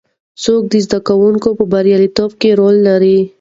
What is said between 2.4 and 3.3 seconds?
کې رول لري؟